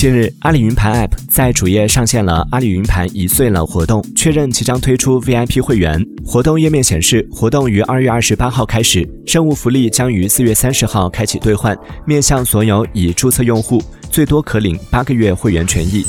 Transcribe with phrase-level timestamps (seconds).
[0.00, 6.02] 近日，阿里云盘 App 在主页上线了“阿里云盘一岁了”活动，确认即将推出 VIP 会员。
[6.24, 13.78] 活动页面显示，活动于二月二十八号开始，任务福利将于四月三十号开启兑换，面向所有已注册用户，
[14.10, 16.02] 最多可领八个月会员权益。